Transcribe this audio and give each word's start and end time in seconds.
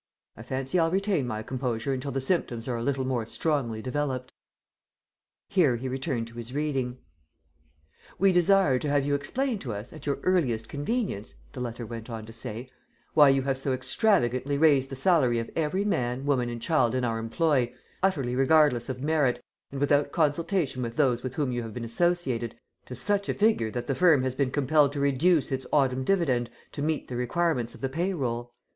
I 0.35 0.41
fancy 0.41 0.79
I'll 0.79 0.89
retain 0.89 1.27
my 1.27 1.43
composure 1.43 1.93
until 1.93 2.09
the 2.11 2.19
symptoms 2.19 2.67
are 2.67 2.75
a 2.75 2.81
little 2.81 3.05
more 3.05 3.23
strongly 3.23 3.83
developed." 3.83 4.33
Here 5.47 5.75
he 5.75 5.87
returned 5.87 6.25
to 6.29 6.33
his 6.37 6.55
reading. 6.55 6.97
"We 8.17 8.31
desire 8.31 8.79
to 8.79 8.89
have 8.89 9.05
you 9.05 9.13
explain 9.13 9.59
to 9.59 9.73
us, 9.73 9.93
at 9.93 10.07
your 10.07 10.15
earliest 10.23 10.67
convenience," 10.67 11.35
the 11.51 11.59
letter 11.61 11.85
went 11.85 12.09
on 12.09 12.25
to 12.25 12.33
say, 12.33 12.71
"why 13.13 13.29
you 13.29 13.43
have 13.43 13.59
so 13.59 13.73
extravagantly 13.73 14.57
raised 14.57 14.89
the 14.89 14.95
salary 14.95 15.37
of 15.37 15.51
every 15.55 15.85
man, 15.85 16.25
woman 16.25 16.49
and 16.49 16.63
child 16.63 16.95
in 16.95 17.05
our 17.05 17.19
employ, 17.19 17.71
utterly 18.01 18.35
regardless 18.35 18.89
of 18.89 19.03
merit, 19.03 19.39
and 19.69 19.79
without 19.79 20.11
consultation 20.11 20.81
with 20.81 20.95
those 20.95 21.21
with 21.21 21.35
whom 21.35 21.51
you 21.51 21.61
have 21.61 21.75
been 21.75 21.85
associated, 21.85 22.57
to 22.87 22.95
such 22.95 23.29
a 23.29 23.35
figure 23.35 23.69
that 23.69 23.85
the 23.85 23.93
firm 23.93 24.23
has 24.23 24.33
been 24.33 24.49
compelled 24.49 24.93
to 24.93 24.99
reduce 24.99 25.51
its 25.51 25.67
autumn 25.71 26.03
dividend 26.03 26.49
to 26.71 26.81
meet 26.81 27.07
the 27.07 27.15
requirements 27.15 27.75
of 27.75 27.81
the 27.81 27.87
pay 27.87 28.15
roll. 28.15 28.51